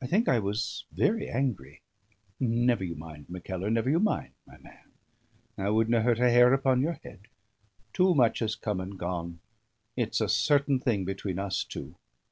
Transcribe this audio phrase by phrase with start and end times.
[0.00, 1.80] I think I was very angry.
[2.38, 4.92] Never you mind, Mackellar; never you mind, my man.
[5.58, 7.22] I wouldna hurt a hair upon your head.
[7.92, 9.40] Too much has come and gone.
[9.96, 11.96] It's a certain thing between us two.